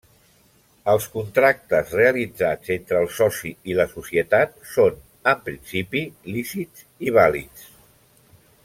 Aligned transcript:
Els 0.93 1.03
contractes 1.17 1.91
realitzats 1.99 2.73
entre 2.77 3.03
el 3.05 3.11
soci 3.19 3.53
i 3.73 3.77
la 3.81 3.87
societat 3.93 4.57
són 4.73 4.99
en 5.35 5.45
principi 5.51 6.03
lícits 6.35 6.91
i 7.11 7.15
vàlids. 7.21 7.71